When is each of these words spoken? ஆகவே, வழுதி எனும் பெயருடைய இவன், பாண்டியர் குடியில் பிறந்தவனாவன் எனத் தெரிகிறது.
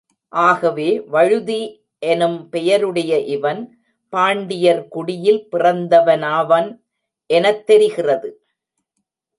ஆகவே, 0.29 1.01
வழுதி 1.01 1.85
எனும் 1.99 2.49
பெயருடைய 2.49 3.19
இவன், 3.19 3.61
பாண்டியர் 4.09 4.87
குடியில் 4.87 5.47
பிறந்தவனாவன் 5.51 6.79
எனத் 7.25 7.65
தெரிகிறது. 7.65 8.29